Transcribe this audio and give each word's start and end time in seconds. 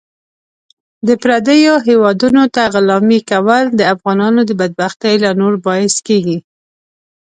د 1.07 1.09
پردیو 1.23 1.73
هیوادونو 1.87 2.43
ته 2.55 2.61
غلامي 2.73 3.19
کول 3.29 3.63
د 3.79 3.81
افغانانو 3.93 4.41
د 4.45 4.51
بدبختۍ 4.61 5.13
لا 5.23 5.31
نور 5.41 5.53
باعث 5.65 5.95
کیږي. 6.07 6.37